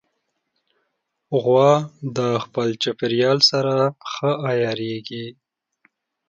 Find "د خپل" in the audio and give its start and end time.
2.17-2.67